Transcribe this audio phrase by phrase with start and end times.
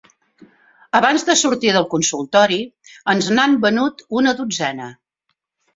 [0.99, 2.59] Abans de sortir del consultori
[3.15, 4.95] ens n'ha venut una dotzena.